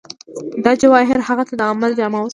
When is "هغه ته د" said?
1.29-1.61